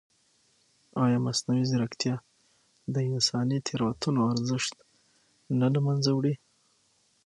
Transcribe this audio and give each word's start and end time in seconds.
ایا 1.03 1.17
مصنوعي 1.25 1.63
ځیرکتیا 1.71 2.15
د 2.93 2.95
انساني 3.09 3.57
تېروتنو 3.67 4.21
ارزښت 4.33 4.75
نه 5.59 5.67
له 5.73 5.79
منځه 5.85 6.09
وړي؟ 6.13 6.33